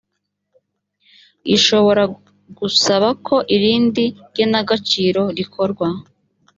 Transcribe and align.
ishobora 1.55 2.03
gusaba 2.59 3.07
ko 3.27 3.35
irindi 3.55 4.03
genagaciro 4.35 5.21
rikorwa 5.37 5.87